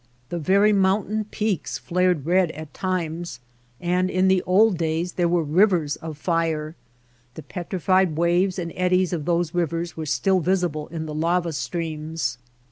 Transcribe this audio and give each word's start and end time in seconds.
The 0.29 0.39
very 0.39 0.73
mountain 0.73 1.25
peaks 1.25 1.77
flared 1.77 2.25
red 2.25 2.49
at 2.53 2.73
times, 2.73 3.39
and 3.79 4.09
in 4.09 4.29
the 4.29 4.41
old 4.47 4.79
days 4.79 5.13
there 5.13 5.27
were 5.27 5.43
rivers 5.43 5.95
of 5.97 6.17
fire. 6.17 6.75
The 7.35 7.43
petrified 7.43 8.17
waves 8.17 8.57
and 8.57 8.73
eddies 8.75 9.13
of 9.13 9.25
those 9.25 9.53
rivers 9.53 9.95
were 9.95 10.07
still 10.07 10.39
visible 10.39 10.87
in 10.87 11.05
the 11.05 11.13
lava 11.13 11.53
streams. 11.53 12.39